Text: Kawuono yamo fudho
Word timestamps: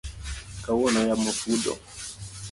Kawuono 0.63 0.99
yamo 1.09 1.31
fudho 1.39 1.73